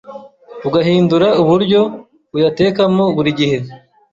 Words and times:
ugahindura 0.67 1.27
uburyo 1.41 1.81
uyatekamo 2.35 3.03
burigihe 3.15 3.57